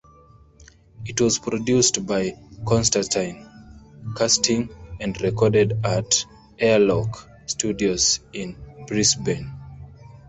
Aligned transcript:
It 1.05 1.21
was 1.21 1.37
produced 1.37 2.07
by 2.07 2.33
Konstantin 2.65 3.47
Kersting 4.15 4.69
and 4.99 5.21
recorded 5.21 5.77
at 5.85 6.25
Airlock 6.57 7.29
Studios 7.45 8.19
in 8.33 8.57
Brisbane. 8.87 9.51